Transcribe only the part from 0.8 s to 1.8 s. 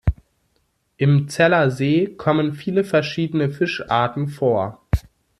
Im Zeller